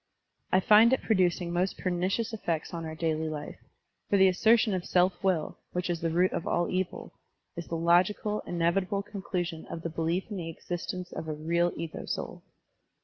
I 0.51 0.59
find 0.61 0.93
it 0.93 1.03
producing 1.03 1.53
most 1.53 1.77
pernicious 1.77 2.33
effects 2.33 2.73
on 2.73 2.85
our 2.85 2.95
daily 2.95 3.29
life, 3.29 3.59
for 4.09 4.17
the 4.17 4.29
assertion 4.29 4.73
of 4.73 4.83
self 4.83 5.23
will, 5.23 5.59
which 5.73 5.91
is 5.91 6.01
the 6.01 6.09
root 6.09 6.31
of 6.33 6.47
all 6.47 6.67
evil, 6.71 7.13
is 7.55 7.67
the 7.67 7.77
logical, 7.77 8.41
inevitable 8.47 9.03
conclusion 9.03 9.67
of 9.67 9.83
the 9.83 9.89
belief 9.91 10.31
in 10.31 10.37
the 10.37 10.49
existence 10.49 11.11
of 11.11 11.27
a 11.27 11.33
real 11.33 11.71
ego 11.75 12.05
soul. 12.05 12.41